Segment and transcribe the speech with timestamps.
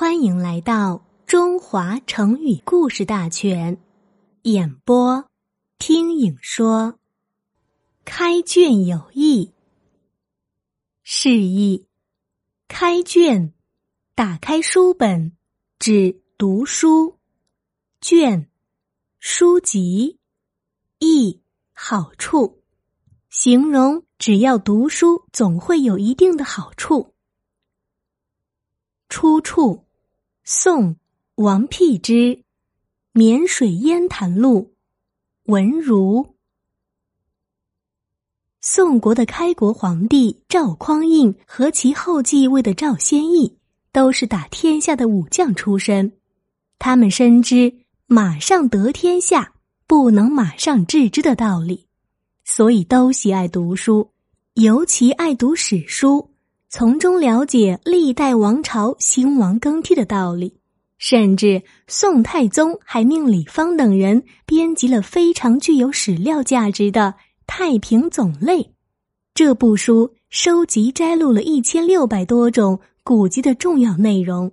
[0.00, 3.82] 欢迎来到中华成语故事大全，
[4.42, 5.28] 演播
[5.76, 7.00] 听影说。
[8.04, 9.52] 开卷有益，
[11.02, 11.88] 示意
[12.68, 13.52] 开卷，
[14.14, 15.36] 打开书本，
[15.80, 17.18] 指读书
[18.00, 18.48] 卷，
[19.18, 20.20] 书籍
[21.00, 21.42] 益
[21.72, 22.62] 好处，
[23.30, 27.16] 形容只要读书，总会有一定的好处。
[29.08, 29.86] 出处。
[30.50, 30.96] 宋
[31.34, 32.12] 王辟之
[33.12, 34.72] 《沔水烟潭录》
[35.52, 36.36] 文如。
[38.62, 43.58] 宋国的开国皇帝赵匡胤和其后继位的赵先义，
[43.92, 46.10] 都是打天下的武将出身。
[46.78, 49.52] 他们深知“马上得天下，
[49.86, 51.86] 不能马上治之”的道理，
[52.46, 54.12] 所以都喜爱读书，
[54.54, 56.30] 尤其爱读史书。
[56.70, 60.60] 从中了解历代王朝兴亡更替的道理，
[60.98, 67.14] 甚至宋太宗还命李方等人编辑了非常具有史料价值的
[67.46, 68.62] 《太平总类》。
[69.32, 74.52] 这部书收集摘录了一千六百多种古籍的重要内容，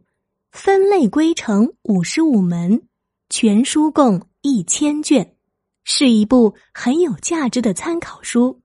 [0.54, 2.84] 分类归成五十五门，
[3.30, 5.34] 全书共一千卷，
[5.84, 8.62] 是一部很有价值的参考书。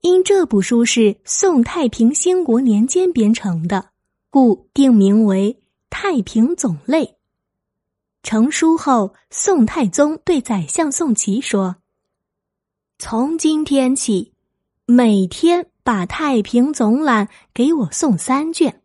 [0.00, 3.90] 因这部书是宋太平兴国年间编成的，
[4.30, 5.58] 故定名为
[5.90, 7.04] 《太平总类》。
[8.22, 11.76] 成书后，宋太宗对宰相宋祁说
[12.98, 14.32] ：“从今天起，
[14.86, 18.82] 每天把《太平总览》给我送三卷，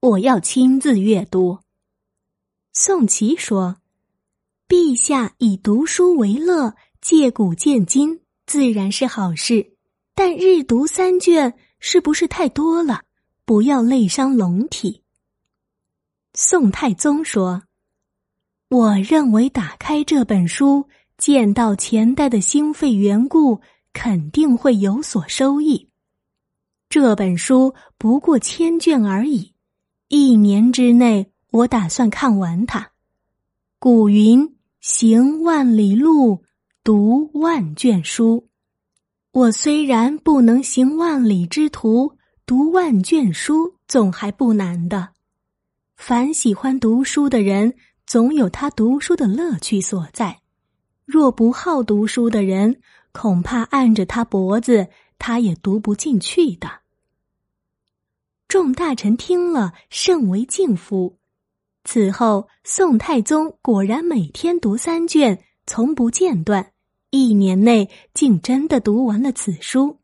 [0.00, 1.58] 我要亲自阅读。”
[2.72, 3.76] 宋祁说
[4.66, 9.72] ：“陛下以读书为乐，借古鉴今，自然是好事。”
[10.16, 13.02] 但日读三卷是不是太多了？
[13.44, 15.02] 不要累伤龙体。
[16.32, 17.64] 宋太宗说
[18.70, 23.60] ：“我认为打开这本书，见到前代的兴废缘故，
[23.92, 25.90] 肯定会有所收益。
[26.88, 29.52] 这本书不过千卷而已，
[30.08, 32.92] 一年之内我打算看完它。
[33.78, 36.42] 古云：行万里路，
[36.82, 38.48] 读万卷书。”
[39.36, 42.16] 我虽然不能行万里之途，
[42.46, 45.10] 读万卷书总还不难的。
[45.94, 47.74] 凡喜欢读书的人，
[48.06, 50.40] 总有他读书的乐趣所在。
[51.04, 52.80] 若不好读书的人，
[53.12, 54.88] 恐怕按着他脖子，
[55.18, 56.80] 他也读不进去的。
[58.48, 61.18] 众大臣听了，甚为敬服。
[61.84, 66.72] 此后，宋太宗果然每天读三卷，从不间断。
[67.16, 69.98] 一年内竟真的读完了此书，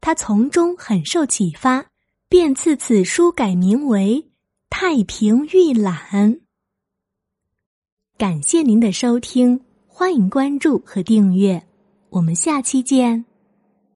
[0.00, 1.86] 他从中很受启发，
[2.28, 4.26] 便赐此书改名为
[4.68, 6.34] 《太平御览》。
[8.18, 11.66] 感谢您的收听，欢迎关注和订阅，
[12.10, 13.29] 我们下期见。